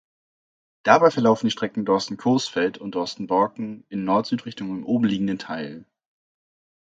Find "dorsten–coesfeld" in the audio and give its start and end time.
1.85-2.79